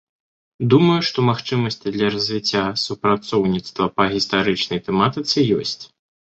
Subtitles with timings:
[0.73, 5.81] Думаю, што магчымасці для развіцця супрацоўніцтва па гістарычнай тэматыцы ёсць.